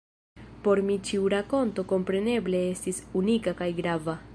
[0.67, 4.23] Por mi ĉiu rakonto kompreneble estis unika kaj grava.